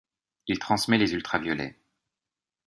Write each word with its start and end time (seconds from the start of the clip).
Il 0.47 0.57
transmet 0.57 0.97
les 0.97 1.13
ultraviolets. 1.13 1.77